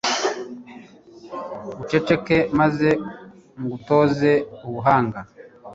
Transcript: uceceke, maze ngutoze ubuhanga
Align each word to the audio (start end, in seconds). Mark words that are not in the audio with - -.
uceceke, 1.81 2.37
maze 2.59 2.89
ngutoze 3.61 4.31
ubuhanga 4.67 5.19